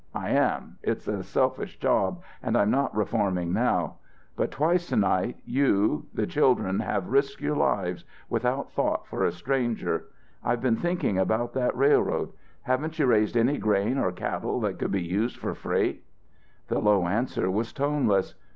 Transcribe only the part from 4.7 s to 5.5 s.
to night